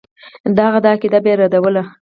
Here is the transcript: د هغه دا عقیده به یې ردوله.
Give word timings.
د 0.55 0.57
هغه 0.67 0.79
دا 0.85 0.89
عقیده 0.95 1.19
به 1.23 1.27
یې 1.31 1.35
ردوله. 1.41 1.83